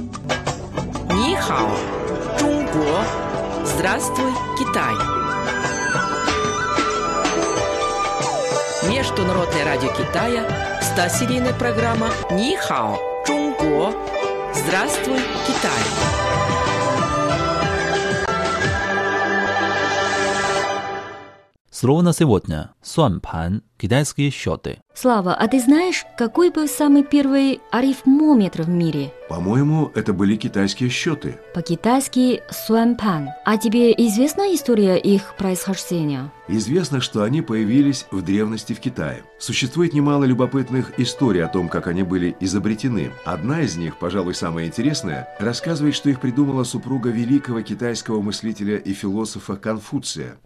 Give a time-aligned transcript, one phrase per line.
[0.00, 1.68] Нихао,
[2.38, 3.04] Чунго,
[3.64, 4.94] Здравствуй, Китай.
[8.88, 10.44] Международное радио Китая,
[10.80, 13.92] 100-серийная программа Нихао, Чунго,
[14.54, 16.69] Здравствуй, Китай.
[21.80, 24.82] Слово на сегодня– суанпан, китайские счеты.
[24.92, 29.14] Слава, а ты знаешь, какой был самый первый арифмометр в мире?
[29.30, 31.38] По-моему, это были китайские счеты.
[31.54, 33.30] По-китайски суанпан.
[33.46, 36.30] А тебе известна история их происхождения?
[36.48, 39.22] Известно, что они появились в древности в Китае.
[39.38, 43.10] Существует немало любопытных историй о том, как они были изобретены.
[43.24, 48.92] Одна из них, пожалуй, самая интересная, рассказывает, что их придумала супруга великого китайского мыслителя и
[48.92, 50.36] философа Конфуция.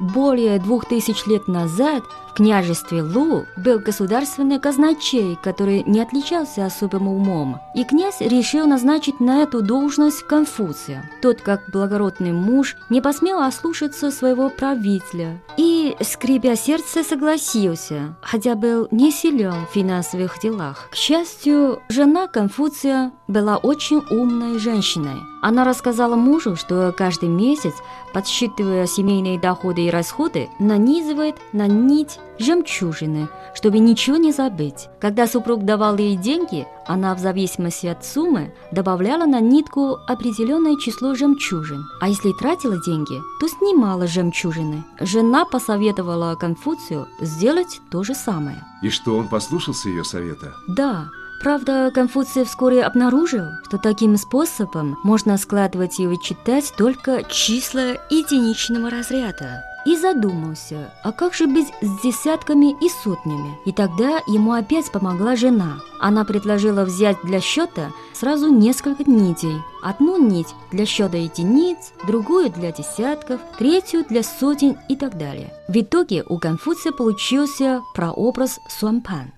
[0.00, 7.06] Более двух тысяч лет назад в княжестве Лу был государственный казначей, который не отличался особым
[7.08, 11.10] умом, и князь решил назначить на эту должность Конфуция.
[11.20, 18.88] Тот, как благородный муж, не посмел ослушаться своего правителя и, скрипя сердце, согласился, хотя был
[18.90, 20.88] не силен в финансовых делах.
[20.90, 25.29] К счастью, жена Конфуция была очень умной женщиной.
[25.40, 27.74] Она рассказала мужу, что каждый месяц,
[28.12, 34.88] подсчитывая семейные доходы и расходы, нанизывает на нить жемчужины, чтобы ничего не забыть.
[35.00, 41.14] Когда супруг давал ей деньги, она в зависимости от суммы добавляла на нитку определенное число
[41.14, 41.84] жемчужин.
[42.00, 44.84] А если тратила деньги, то снимала жемчужины.
[45.00, 48.64] Жена посоветовала Конфуцию сделать то же самое.
[48.82, 50.54] И что, он послушался ее совета?
[50.66, 51.08] Да,
[51.40, 59.64] Правда, Конфуций вскоре обнаружил, что таким способом можно складывать и вычитать только числа единичного разряда.
[59.86, 63.56] И задумался, а как же быть с десятками и сотнями?
[63.64, 65.80] И тогда ему опять помогла жена.
[65.98, 69.56] Она предложила взять для счета сразу несколько нитей.
[69.82, 75.54] Одну нить для счета единиц, другую для десятков, третью для сотен и так далее.
[75.68, 79.32] В итоге у Конфуция получился прообраз Суампан.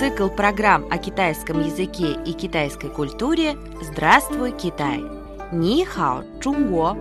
[0.00, 5.04] Цикл программ о китайском языке и китайской культуре «Здравствуй, Китай!»
[5.52, 6.96] Ни хао, Чунго!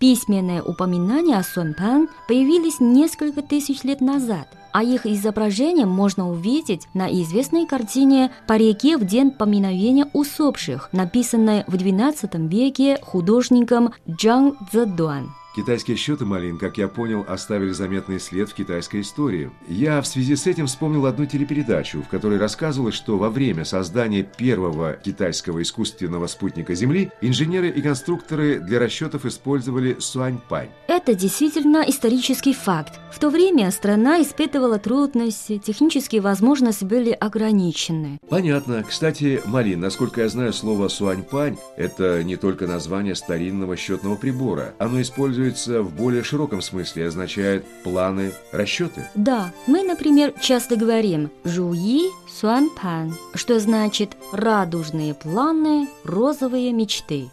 [0.00, 7.08] Письменные упоминания о Сунпан появились несколько тысяч лет назад, а их изображение можно увидеть на
[7.08, 15.30] известной картине «По реке в день поминовения усопших», написанной в XII веке художником Джан Цзэдуан.
[15.54, 19.52] Китайские счеты, Малин, как я понял, оставили заметный след в китайской истории.
[19.68, 24.24] Я в связи с этим вспомнил одну телепередачу, в которой рассказывалось, что во время создания
[24.24, 30.70] первого китайского искусственного спутника Земли инженеры и конструкторы для расчетов использовали суаньпань.
[30.88, 32.98] Это действительно исторический факт.
[33.12, 38.18] В то время страна испытывала трудности, технические возможности были ограничены.
[38.28, 38.82] Понятно.
[38.82, 44.74] Кстати, Малин, насколько я знаю, слово суаньпань– это не только название старинного счетного прибора.
[44.78, 49.08] Оно используется в более широком смысле означает планы, расчеты.
[49.14, 57.22] Да, мы, например, часто говорим «жуи суанпан», что значит «радужные планы, розовые мечты».